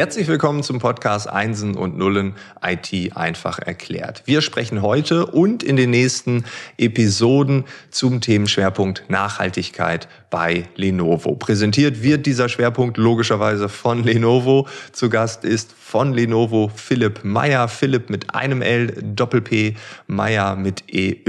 [0.00, 2.34] Herzlich willkommen zum Podcast Einsen und Nullen
[2.64, 4.22] IT einfach erklärt.
[4.24, 6.46] Wir sprechen heute und in den nächsten
[6.78, 11.36] Episoden zum Themenschwerpunkt Nachhaltigkeit bei Lenovo.
[11.36, 14.68] Präsentiert wird dieser Schwerpunkt logischerweise von Lenovo.
[14.92, 17.68] Zu Gast ist von Lenovo Philipp Meyer.
[17.68, 19.76] Philipp mit einem L, Doppel P,
[20.06, 21.22] Meyer mit EY.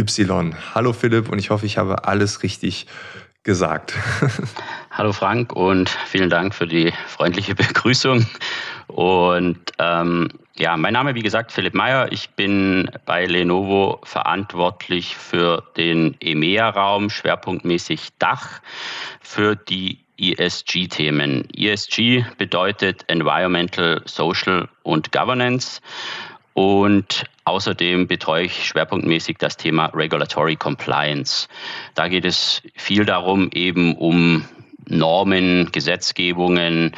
[0.73, 2.87] Hallo Philipp und ich hoffe, ich habe alles richtig
[3.43, 3.95] gesagt.
[4.93, 8.25] Hallo Frank und vielen Dank für die freundliche Begrüßung.
[8.87, 10.27] Und ähm,
[10.57, 12.11] ja, mein Name, wie gesagt, Philipp Meyer.
[12.11, 18.59] Ich bin bei Lenovo verantwortlich für den EMEA-Raum, schwerpunktmäßig Dach,
[19.21, 21.47] für die ESG-Themen.
[21.55, 25.79] ESG bedeutet Environmental, Social und Governance.
[26.53, 31.47] Und außerdem betreue ich schwerpunktmäßig das Thema Regulatory Compliance.
[31.95, 34.43] Da geht es viel darum, eben um
[34.87, 36.95] Normen, Gesetzgebungen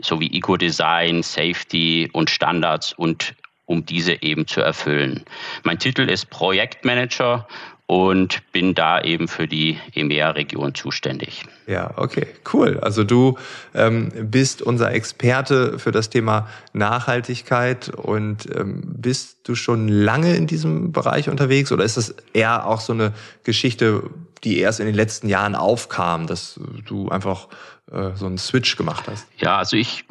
[0.00, 3.34] sowie Eco-Design, Safety und Standards und
[3.66, 5.24] um diese eben zu erfüllen.
[5.62, 7.46] Mein Titel ist Projektmanager
[7.86, 11.44] und bin da eben für die EMEA-Region zuständig.
[11.66, 12.78] Ja, okay, cool.
[12.80, 13.36] Also du
[13.74, 20.46] ähm, bist unser Experte für das Thema Nachhaltigkeit und ähm, bist du schon lange in
[20.46, 23.12] diesem Bereich unterwegs oder ist das eher auch so eine
[23.44, 24.04] Geschichte,
[24.44, 27.48] die erst in den letzten Jahren aufkam, dass du einfach
[27.90, 29.26] äh, so einen Switch gemacht hast?
[29.38, 30.04] Ja, also ich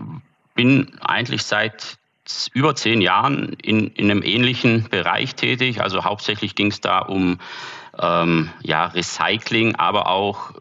[0.55, 1.97] bin eigentlich seit
[2.53, 5.81] über zehn Jahren in, in einem ähnlichen Bereich tätig.
[5.81, 7.39] Also hauptsächlich ging es da um
[7.99, 10.53] ähm, ja, Recycling, aber auch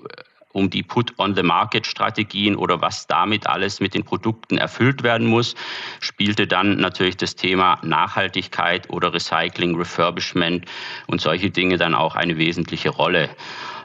[0.52, 5.54] um die Put-on-the-Market-Strategien oder was damit alles mit den Produkten erfüllt werden muss,
[6.00, 10.66] spielte dann natürlich das Thema Nachhaltigkeit oder Recycling, Refurbishment
[11.06, 13.30] und solche Dinge dann auch eine wesentliche Rolle.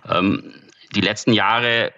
[0.09, 0.53] Ähm,
[0.95, 1.93] die letzten Jahre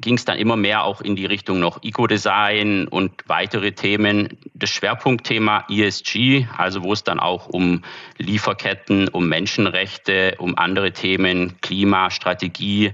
[0.00, 4.38] ging es dann immer mehr auch in die Richtung noch Eco-Design und weitere Themen.
[4.54, 7.82] Das Schwerpunktthema ESG, also wo es dann auch um
[8.18, 12.92] Lieferketten, um Menschenrechte, um andere Themen, Klimastrategie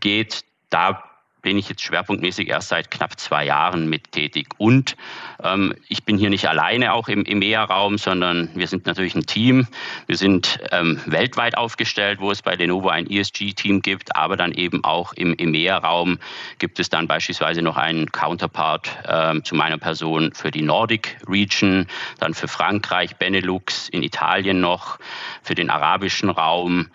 [0.00, 1.02] geht, da
[1.42, 4.48] bin ich jetzt schwerpunktmäßig erst seit knapp zwei Jahren mit tätig.
[4.58, 4.96] Und
[5.42, 9.66] ähm, ich bin hier nicht alleine auch im EMEA-Raum, sondern wir sind natürlich ein Team.
[10.06, 14.84] Wir sind ähm, weltweit aufgestellt, wo es bei Lenovo ein ESG-Team gibt, aber dann eben
[14.84, 16.18] auch im EMEA-Raum
[16.58, 21.86] gibt es dann beispielsweise noch einen Counterpart ähm, zu meiner Person für die Nordic Region,
[22.18, 24.98] dann für Frankreich, Benelux, in Italien noch,
[25.42, 26.88] für den arabischen Raum.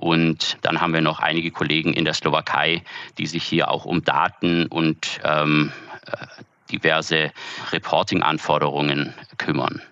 [0.00, 2.82] Und dann haben wir noch einige Kollegen in der Slowakei,
[3.18, 5.72] die sich hier auch um Daten und ähm,
[6.06, 6.26] äh,
[6.70, 7.32] diverse
[7.72, 9.82] Reporting-Anforderungen kümmern.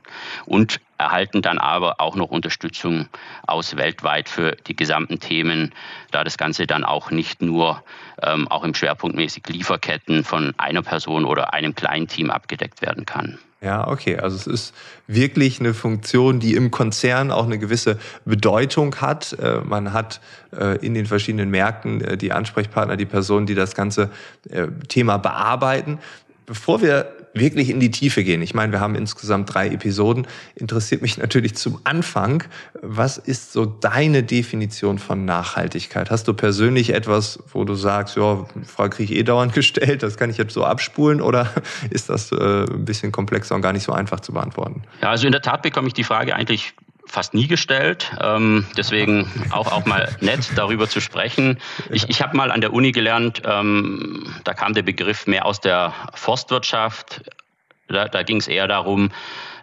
[0.45, 3.09] Und erhalten dann aber auch noch Unterstützung
[3.47, 5.73] aus weltweit für die gesamten Themen,
[6.11, 7.83] da das Ganze dann auch nicht nur
[8.23, 13.39] ähm, auch im Schwerpunktmäßig Lieferketten von einer Person oder einem kleinen Team abgedeckt werden kann.
[13.63, 14.19] Ja, okay.
[14.19, 14.75] Also es ist
[15.07, 19.33] wirklich eine Funktion, die im Konzern auch eine gewisse Bedeutung hat.
[19.41, 20.21] Äh, man hat
[20.53, 24.11] äh, in den verschiedenen Märkten äh, die Ansprechpartner, die Personen, die das ganze
[24.89, 25.99] Thema bearbeiten.
[26.47, 31.03] Bevor wir wirklich in die Tiefe gehen, ich meine, wir haben insgesamt drei Episoden, interessiert
[31.03, 32.45] mich natürlich zum Anfang,
[32.83, 36.11] was ist so deine Definition von Nachhaltigkeit?
[36.11, 40.17] Hast du persönlich etwas, wo du sagst, ja, Frage kriege ich eh dauernd gestellt, das
[40.17, 41.51] kann ich jetzt so abspulen oder
[41.91, 44.83] ist das äh, ein bisschen komplexer und gar nicht so einfach zu beantworten?
[45.03, 46.75] Ja, also in der Tat bekomme ich die Frage eigentlich
[47.07, 48.13] fast nie gestellt.
[48.21, 51.59] Ähm, deswegen auch, auch mal nett, darüber zu sprechen.
[51.91, 55.61] Ich, ich habe mal an der Uni gelernt, ähm, da kam der Begriff mehr aus
[55.61, 57.23] der Forstwirtschaft.
[57.89, 59.11] Da, da ging es eher darum,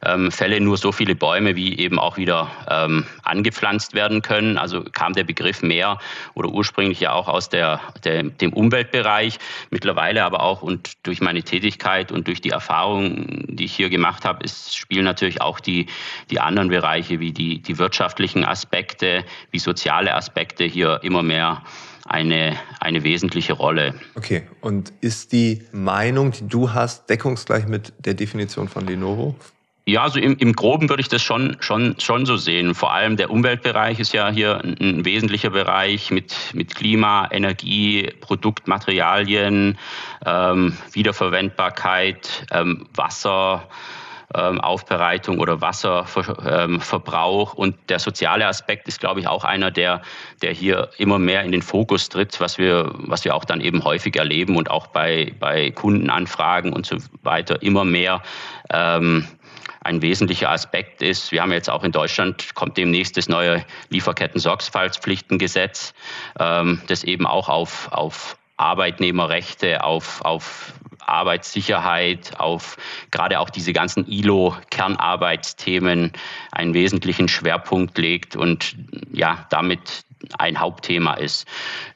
[0.05, 4.57] ähm, fälle nur so viele Bäume, wie eben auch wieder ähm, angepflanzt werden können.
[4.57, 5.97] Also kam der Begriff mehr
[6.33, 9.39] oder ursprünglich ja auch aus der, der, dem Umweltbereich.
[9.69, 14.25] Mittlerweile aber auch und durch meine Tätigkeit und durch die Erfahrungen, die ich hier gemacht
[14.25, 15.87] habe, ist, spielen natürlich auch die,
[16.29, 21.61] die anderen Bereiche wie die, die wirtschaftlichen Aspekte, wie soziale Aspekte hier immer mehr
[22.05, 23.95] eine, eine wesentliche Rolle.
[24.15, 29.35] Okay, und ist die Meinung, die du hast, deckungsgleich mit der Definition von Lenovo?
[29.85, 32.73] Ja, also im, im Groben würde ich das schon, schon, schon so sehen.
[32.73, 38.09] Vor allem der Umweltbereich ist ja hier ein, ein wesentlicher Bereich mit, mit Klima, Energie,
[38.21, 39.77] Produktmaterialien,
[40.25, 43.67] ähm, Wiederverwendbarkeit, ähm, Wasser.
[44.35, 47.53] Ähm, Aufbereitung oder Wasserverbrauch.
[47.53, 50.01] Und der soziale Aspekt ist, glaube ich, auch einer, der,
[50.41, 53.83] der hier immer mehr in den Fokus tritt, was wir, was wir auch dann eben
[53.83, 58.21] häufig erleben und auch bei, bei Kundenanfragen und so weiter immer mehr
[58.71, 59.27] ähm,
[59.83, 61.31] ein wesentlicher Aspekt ist.
[61.31, 65.93] Wir haben jetzt auch in Deutschland, kommt demnächst das neue Lieferketten-Sorgfaltspflichtengesetz,
[66.39, 72.77] ähm, das eben auch auf, auf Arbeitnehmerrechte, auf, auf Arbeitssicherheit, auf
[73.11, 76.11] gerade auch diese ganzen ILO-Kernarbeitsthemen
[76.51, 78.75] einen wesentlichen Schwerpunkt legt und
[79.11, 80.05] ja, damit
[80.37, 81.45] ein Hauptthema ist.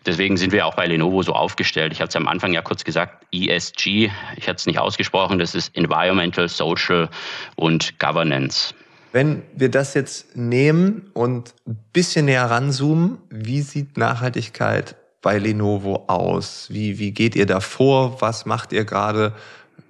[0.05, 1.93] Deswegen sind wir auch bei Lenovo so aufgestellt.
[1.93, 5.55] Ich hatte es am Anfang ja kurz gesagt, ESG, ich hatte es nicht ausgesprochen, das
[5.55, 7.09] ist Environmental, Social
[7.55, 8.73] und Governance.
[9.13, 14.95] Wenn wir das jetzt nehmen und ein bisschen näher ranzoomen, wie sieht Nachhaltigkeit
[15.27, 16.67] bei Lenovo aus?
[16.69, 18.21] Wie, wie geht ihr da vor?
[18.21, 19.33] Was macht ihr gerade?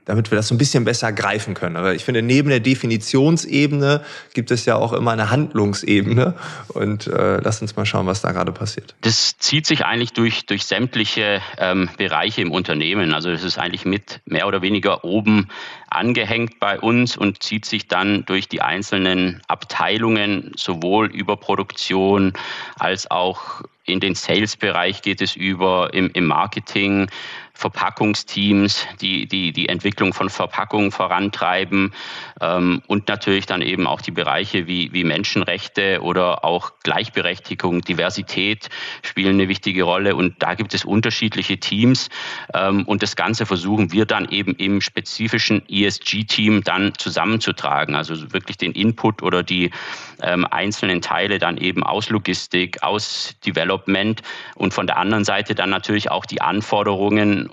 [0.08, 1.76] Damit wir das so ein bisschen besser greifen können.
[1.76, 6.34] Aber ich finde, neben der Definitionsebene gibt es ja auch immer eine Handlungsebene.
[6.70, 8.96] Und äh, lass uns mal schauen, was da gerade passiert.
[9.02, 13.14] Das zieht sich eigentlich durch, durch sämtliche ähm, Bereiche im Unternehmen.
[13.14, 15.50] Also es ist eigentlich mit mehr oder weniger oben
[15.90, 22.32] angehängt bei uns und zieht sich dann durch die einzelnen Abteilungen sowohl über Produktion
[22.78, 27.10] als auch in den Sales-Bereich geht es über, im, im Marketing,
[27.58, 31.92] Verpackungsteams, die, die die Entwicklung von Verpackungen vorantreiben
[32.40, 38.70] ähm, und natürlich dann eben auch die Bereiche wie, wie Menschenrechte oder auch Gleichberechtigung, Diversität
[39.02, 40.16] spielen eine wichtige Rolle.
[40.16, 42.10] Und da gibt es unterschiedliche Teams
[42.54, 48.58] ähm, und das Ganze versuchen wir dann eben im spezifischen ESG-Team dann zusammenzutragen, also wirklich
[48.58, 49.72] den Input oder die
[50.22, 54.22] ähm, einzelnen Teile dann eben aus Logistik, aus Development
[54.54, 57.47] und von der anderen Seite dann natürlich auch die Anforderungen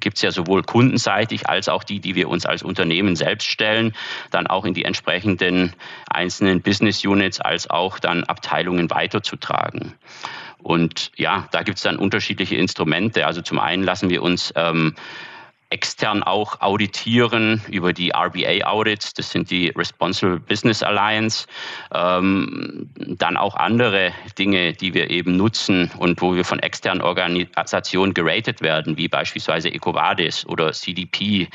[0.00, 3.94] gibt es ja sowohl kundenseitig als auch die, die wir uns als Unternehmen selbst stellen,
[4.30, 5.72] dann auch in die entsprechenden
[6.08, 9.94] einzelnen Business Units als auch dann Abteilungen weiterzutragen.
[10.58, 13.26] Und ja, da gibt es dann unterschiedliche Instrumente.
[13.26, 14.94] Also zum einen lassen wir uns ähm,
[15.70, 21.46] extern auch auditieren über die RBA-Audits, das sind die Responsible Business Alliance,
[21.92, 28.14] ähm, dann auch andere Dinge, die wir eben nutzen und wo wir von externen Organisationen
[28.14, 31.48] geratet werden, wie beispielsweise EcoVadis oder CDP.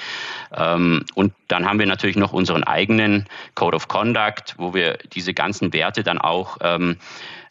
[0.55, 5.33] Ähm, und dann haben wir natürlich noch unseren eigenen Code of Conduct, wo wir diese
[5.33, 6.97] ganzen Werte dann auch ähm,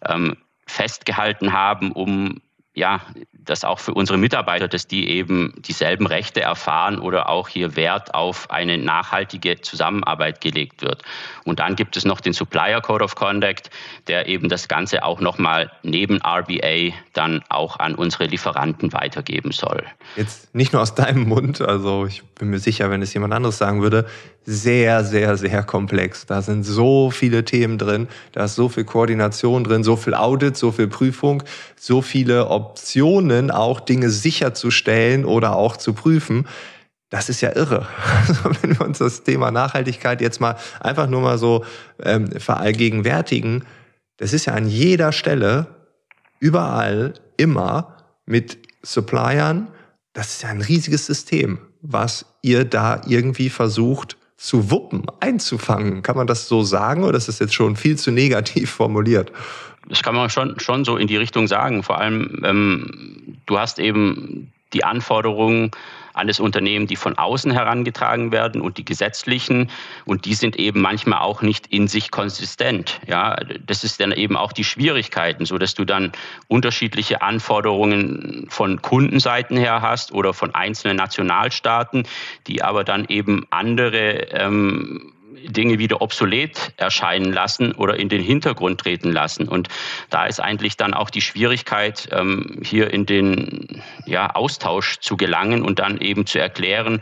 [0.07, 0.37] ähm
[0.69, 2.43] festgehalten haben, um
[2.79, 3.01] ja,
[3.33, 8.15] das auch für unsere Mitarbeiter, dass die eben dieselben Rechte erfahren oder auch hier Wert
[8.15, 11.03] auf eine nachhaltige Zusammenarbeit gelegt wird.
[11.45, 13.71] Und dann gibt es noch den Supplier Code of Conduct,
[14.07, 19.85] der eben das Ganze auch nochmal neben RBA dann auch an unsere Lieferanten weitergeben soll.
[20.17, 23.59] Jetzt nicht nur aus deinem Mund, also ich bin mir sicher, wenn es jemand anderes
[23.59, 24.07] sagen würde,
[24.51, 26.25] sehr, sehr, sehr komplex.
[26.25, 30.57] Da sind so viele Themen drin, da ist so viel Koordination drin, so viel Audit,
[30.57, 31.43] so viel Prüfung,
[31.77, 36.47] so viele Optionen, auch Dinge sicherzustellen oder auch zu prüfen.
[37.11, 37.87] Das ist ja irre.
[38.29, 41.65] Also wenn wir uns das Thema Nachhaltigkeit jetzt mal einfach nur mal so
[42.03, 43.65] ähm, verallgegenwärtigen,
[44.19, 45.67] das ist ja an jeder Stelle,
[46.41, 49.69] überall, immer mit Suppliern,
[50.13, 56.03] das ist ja ein riesiges System, was ihr da irgendwie versucht zu wuppen, einzufangen.
[56.03, 59.33] Kann man das so sagen oder ist das jetzt schon viel zu negativ formuliert?
[59.87, 61.83] Das kann man schon, schon so in die Richtung sagen.
[61.83, 65.71] Vor allem, ähm, du hast eben die Anforderungen
[66.19, 69.71] an das Unternehmen, die von außen herangetragen werden und die gesetzlichen.
[70.05, 73.01] Und die sind eben manchmal auch nicht in sich konsistent.
[73.07, 76.13] Ja, das ist dann eben auch die Schwierigkeiten, so dass du dann
[76.49, 82.03] unterschiedliche Anforderungen von Kundenseiten her hast oder von einzelnen Nationalstaaten,
[82.47, 85.13] die aber dann eben andere ähm,
[85.47, 89.49] Dinge wieder obsolet erscheinen lassen oder in den Hintergrund treten lassen.
[89.49, 89.69] Und
[90.11, 95.63] da ist eigentlich dann auch die Schwierigkeit, ähm, hier in den ja, Austausch zu gelangen
[95.63, 97.01] und dann eben zu erklären,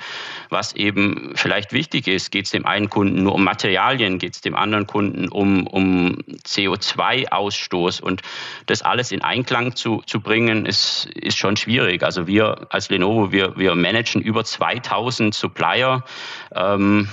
[0.50, 2.30] was eben vielleicht wichtig ist.
[2.30, 6.18] Geht es dem einen Kunden nur um Materialien, geht es dem anderen Kunden um, um
[6.44, 8.22] CO2-Ausstoß und
[8.66, 12.02] das alles in Einklang zu, zu bringen, ist, ist schon schwierig.
[12.02, 16.04] Also wir als Lenovo, wir, wir managen über 2000 Supplier,
[16.54, 17.08] ähm,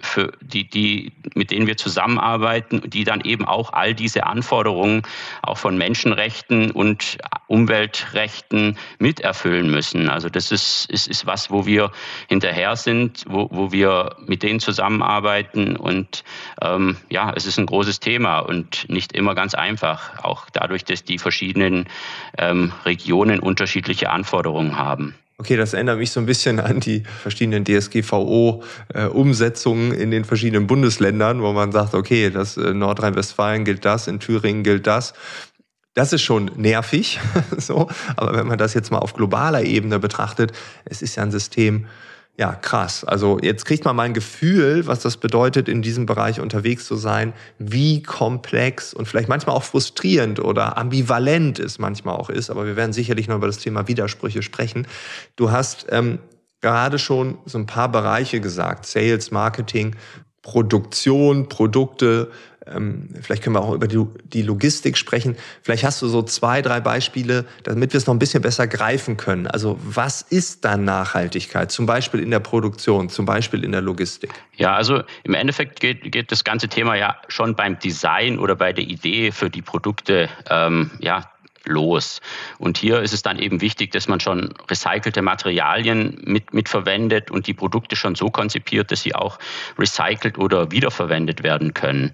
[0.00, 5.02] für die, die, mit denen wir zusammenarbeiten, die dann eben auch all diese Anforderungen
[5.42, 10.08] auch von Menschenrechten und Umweltrechten miterfüllen müssen.
[10.08, 11.90] Also das ist, ist, ist was, wo wir
[12.28, 15.76] hinterher sind, wo, wo wir mit denen zusammenarbeiten.
[15.76, 16.24] Und
[16.62, 21.04] ähm, ja, es ist ein großes Thema und nicht immer ganz einfach, auch dadurch, dass
[21.04, 21.88] die verschiedenen
[22.38, 25.14] ähm, Regionen unterschiedliche Anforderungen haben.
[25.42, 31.42] Okay, das erinnert mich so ein bisschen an die verschiedenen DSGVO-Umsetzungen in den verschiedenen Bundesländern,
[31.42, 35.14] wo man sagt, okay, das in äh, Nordrhein-Westfalen gilt das, in Thüringen gilt das.
[35.94, 37.18] Das ist schon nervig,
[37.58, 37.88] so.
[38.14, 40.52] Aber wenn man das jetzt mal auf globaler Ebene betrachtet,
[40.84, 41.86] es ist ja ein System,
[42.38, 43.04] Ja, krass.
[43.04, 46.96] Also jetzt kriegt man mal ein Gefühl, was das bedeutet, in diesem Bereich unterwegs zu
[46.96, 52.48] sein, wie komplex und vielleicht manchmal auch frustrierend oder ambivalent es manchmal auch ist.
[52.48, 54.86] Aber wir werden sicherlich noch über das Thema Widersprüche sprechen.
[55.36, 56.20] Du hast ähm,
[56.62, 59.94] gerade schon so ein paar Bereiche gesagt, Sales, Marketing,
[60.40, 62.30] Produktion, Produkte,
[62.66, 65.36] ähm, vielleicht können wir auch über die Logistik sprechen.
[65.62, 69.16] Vielleicht hast du so zwei, drei Beispiele, damit wir es noch ein bisschen besser greifen
[69.16, 69.46] können.
[69.46, 71.72] Also was ist dann Nachhaltigkeit?
[71.72, 74.30] Zum Beispiel in der Produktion, zum Beispiel in der Logistik.
[74.56, 78.72] Ja, also im Endeffekt geht, geht das ganze Thema ja schon beim Design oder bei
[78.72, 81.31] der Idee für die Produkte ähm, ja,
[81.64, 82.20] los.
[82.58, 87.46] Und hier ist es dann eben wichtig, dass man schon recycelte Materialien mit, mitverwendet und
[87.46, 89.38] die Produkte schon so konzipiert, dass sie auch
[89.78, 92.12] recycelt oder wiederverwendet werden können.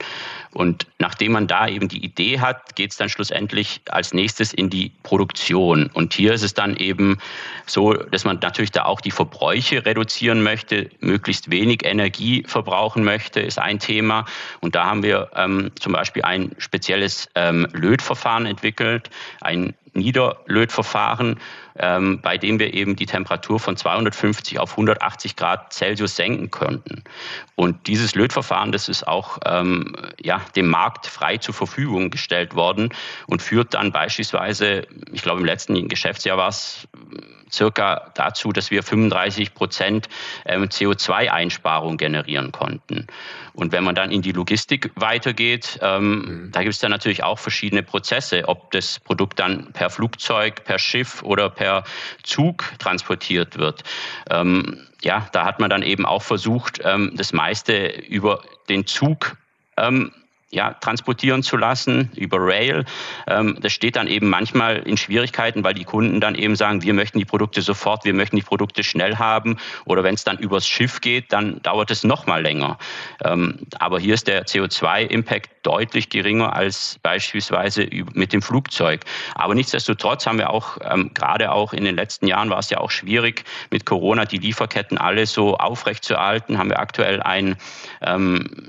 [0.53, 4.71] Und nachdem man da eben die Idee hat, geht es dann schlussendlich als nächstes in
[4.71, 5.91] die Produktion.
[5.93, 7.19] Und hier ist es dann eben
[7.67, 13.41] so, dass man natürlich da auch die Verbräuche reduzieren möchte, möglichst wenig Energie verbrauchen möchte,
[13.41, 14.25] ist ein Thema.
[14.61, 21.39] Und da haben wir ähm, zum Beispiel ein spezielles ähm, Lötverfahren entwickelt, ein Niederlötverfahren,
[21.79, 27.05] ähm, bei dem wir eben die Temperatur von 250 auf 180 Grad Celsius senken konnten.
[27.57, 32.91] Und dieses Lötverfahren, das ist auch ähm, ja, dem Markt frei zur Verfügung gestellt worden
[33.27, 36.89] und führt dann beispielsweise, ich glaube im letzten Geschäftsjahr war es
[37.51, 40.09] circa dazu, dass wir 35 Prozent
[40.45, 43.07] ähm, CO2-Einsparung generieren konnten.
[43.59, 46.53] Und wenn man dann in die Logistik weitergeht, ähm, mhm.
[46.53, 50.79] da gibt es dann natürlich auch verschiedene Prozesse, ob das Produkt dann per Flugzeug, per
[50.79, 51.83] Schiff oder per
[52.23, 53.83] Zug transportiert wird.
[54.31, 59.37] Ähm, ja, da hat man dann eben auch versucht, ähm, das meiste über den Zug
[59.77, 60.13] ähm,
[60.51, 62.85] ja, transportieren zu lassen über Rail.
[63.27, 66.95] Ähm, das steht dann eben manchmal in Schwierigkeiten, weil die Kunden dann eben sagen, wir
[66.95, 69.59] möchten die Produkte sofort, wir möchten die Produkte schnell haben.
[69.85, 72.79] Oder wenn es dann übers Schiff geht, dann dauert es noch mal länger.
[73.25, 79.03] Ähm, aber hier ist der CO2-Impact deutlich geringer als beispielsweise mit dem Flugzeug.
[79.35, 82.79] Aber nichtsdestotrotz haben wir auch, ähm, gerade auch in den letzten Jahren war es ja
[82.79, 86.57] auch schwierig, mit Corona die Lieferketten alle so aufrechtzuerhalten.
[86.57, 87.57] Haben wir aktuell ein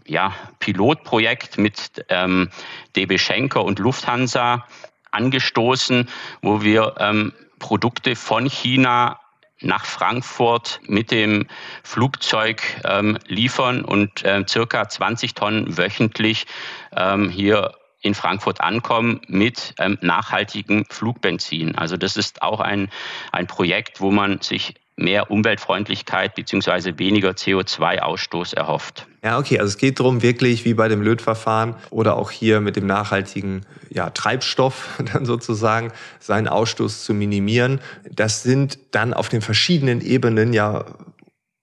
[0.06, 2.50] ja, Pilotprojekt mit mit ähm,
[2.96, 4.66] DB Schenker und Lufthansa
[5.12, 6.10] angestoßen,
[6.42, 9.20] wo wir ähm, Produkte von China
[9.62, 11.46] nach Frankfurt mit dem
[11.84, 16.48] Flugzeug ähm, liefern und äh, circa 20 Tonnen wöchentlich
[16.96, 21.78] ähm, hier in Frankfurt ankommen mit ähm, nachhaltigem Flugbenzin.
[21.78, 22.90] Also das ist auch ein,
[23.32, 26.94] ein Projekt, wo man sich mehr Umweltfreundlichkeit bzw.
[26.98, 29.08] weniger CO2-Ausstoß erhofft.
[29.24, 32.76] Ja, okay, also es geht darum, wirklich wie bei dem Lötverfahren oder auch hier mit
[32.76, 37.82] dem nachhaltigen ja, Treibstoff dann sozusagen seinen Ausstoß zu minimieren.
[38.10, 40.86] Das sind dann auf den verschiedenen Ebenen ja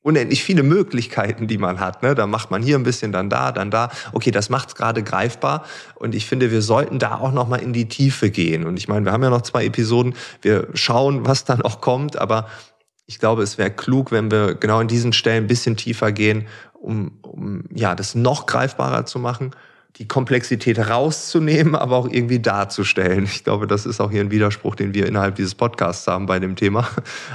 [0.06, 2.04] unendlich viele Möglichkeiten, die man hat.
[2.04, 2.14] Ne?
[2.14, 3.90] Da macht man hier ein bisschen, dann da, dann da.
[4.12, 5.64] Okay, das macht es gerade greifbar.
[5.96, 8.64] Und ich finde, wir sollten da auch noch mal in die Tiefe gehen.
[8.64, 10.14] Und ich meine, wir haben ja noch zwei Episoden.
[10.42, 12.18] Wir schauen, was dann auch kommt.
[12.18, 12.46] Aber
[13.06, 16.46] ich glaube, es wäre klug, wenn wir genau in diesen Stellen ein bisschen tiefer gehen,
[16.74, 19.52] um, um ja, das noch greifbarer zu machen,
[19.98, 23.24] die Komplexität rauszunehmen, aber auch irgendwie darzustellen.
[23.24, 26.38] Ich glaube, das ist auch hier ein Widerspruch, den wir innerhalb dieses Podcasts haben bei
[26.38, 26.88] dem Thema.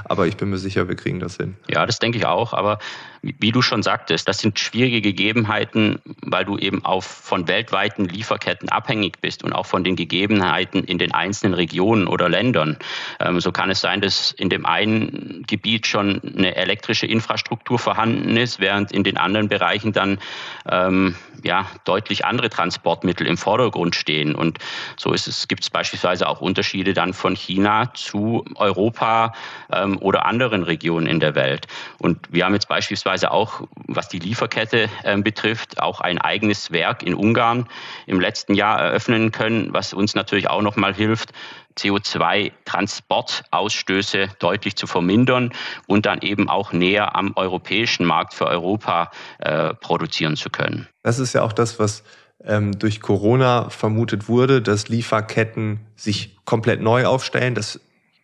[0.06, 1.56] Aber ich bin mir sicher, wir kriegen das hin.
[1.70, 2.54] Ja, das denke ich auch.
[2.54, 2.78] Aber
[3.24, 8.70] wie du schon sagtest, das sind schwierige Gegebenheiten, weil du eben auch von weltweiten Lieferketten
[8.70, 12.78] abhängig bist und auch von den Gegebenheiten in den einzelnen Regionen oder Ländern.
[13.20, 18.38] Ähm, so kann es sein, dass in dem einen Gebiet schon eine elektrische Infrastruktur vorhanden
[18.38, 20.20] ist, während in den anderen Bereichen dann
[20.68, 24.36] ähm, ja, deutlich andere Transportmittel im Vordergrund stehen.
[24.36, 24.60] Und
[24.98, 29.34] so ist es, gibt es beispielsweise auch Unterschiede dann von China zu Europa
[29.72, 31.68] ähm, oder anderen Regionen in der Welt.
[31.98, 37.02] Und wir haben jetzt beispielsweise auch, was die Lieferkette äh, betrifft, auch ein eigenes Werk
[37.02, 37.68] in Ungarn
[38.06, 41.32] im letzten Jahr eröffnen können, was uns natürlich auch noch mal hilft,
[41.78, 45.54] CO2-Transportausstöße deutlich zu vermindern
[45.88, 50.90] und dann eben auch näher am europäischen Markt für Europa äh, produzieren zu können.
[51.04, 52.04] Das ist ja auch das, was
[52.44, 57.80] ähm, durch Corona vermutet wurde, dass Lieferketten sich komplett neu aufstellen, dass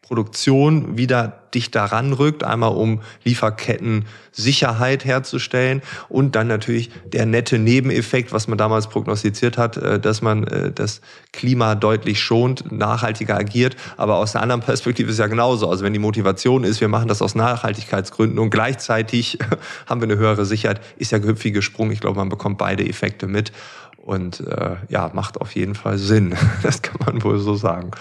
[0.07, 8.47] Produktion wieder dichter ranrückt, einmal um Lieferketten-Sicherheit herzustellen und dann natürlich der nette Nebeneffekt, was
[8.47, 11.01] man damals prognostiziert hat, äh, dass man äh, das
[11.33, 13.75] Klima deutlich schont, nachhaltiger agiert.
[13.97, 15.69] Aber aus der anderen Perspektive ist ja genauso.
[15.69, 19.39] Also wenn die Motivation ist, wir machen das aus Nachhaltigkeitsgründen und gleichzeitig
[19.87, 21.91] haben wir eine höhere Sicherheit, ist ja gehüpfig gesprungen.
[21.91, 23.51] Ich glaube, man bekommt beide Effekte mit
[23.97, 26.33] und äh, ja, macht auf jeden Fall Sinn.
[26.63, 27.91] Das kann man wohl so sagen.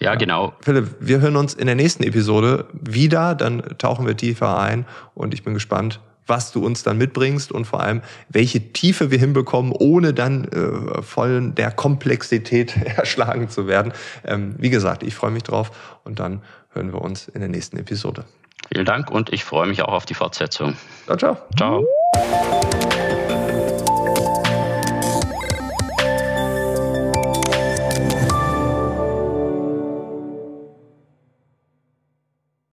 [0.00, 0.54] Ja, genau.
[0.62, 5.34] Philipp, wir hören uns in der nächsten Episode wieder, dann tauchen wir tiefer ein und
[5.34, 9.72] ich bin gespannt, was du uns dann mitbringst und vor allem, welche Tiefe wir hinbekommen,
[9.72, 13.92] ohne dann äh, voll der Komplexität erschlagen zu werden.
[14.24, 16.40] Ähm, wie gesagt, ich freue mich drauf und dann
[16.72, 18.24] hören wir uns in der nächsten Episode.
[18.72, 20.76] Vielen Dank und ich freue mich auch auf die Fortsetzung.
[21.06, 21.36] Ciao, ciao.
[21.56, 23.09] Ciao.